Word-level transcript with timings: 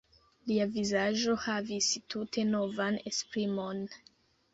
Lia 0.51 0.65
vizaĝo 0.77 1.35
havis 1.43 1.89
tute 2.13 2.45
novan 2.53 2.97
esprimon. 3.13 3.85